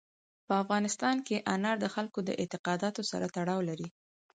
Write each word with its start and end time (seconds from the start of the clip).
په 0.47 0.53
افغانستان 0.63 1.15
کې 1.27 1.43
انار 1.53 1.77
د 1.81 1.85
خلکو 1.95 2.19
د 2.27 2.29
اعتقاداتو 2.41 3.01
سره 3.11 3.25
تړاو 3.35 3.59
لري. 3.69 3.87